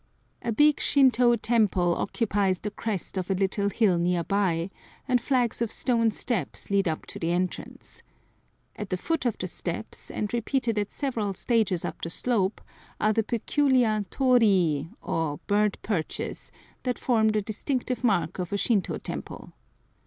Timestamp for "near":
3.99-4.23